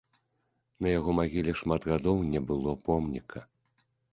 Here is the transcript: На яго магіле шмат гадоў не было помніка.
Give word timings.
На 0.85 0.93
яго 0.99 1.09
магіле 1.19 1.51
шмат 1.61 1.81
гадоў 1.91 2.17
не 2.33 2.39
было 2.49 2.77
помніка. 2.89 3.39